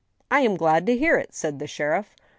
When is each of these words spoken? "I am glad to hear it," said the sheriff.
"I 0.31 0.39
am 0.39 0.57
glad 0.57 0.87
to 0.87 0.97
hear 0.97 1.19
it," 1.19 1.35
said 1.35 1.59
the 1.59 1.67
sheriff. 1.67 2.15